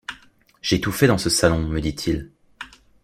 [0.63, 2.31] J’étouffais dans ce salon, me dit-il.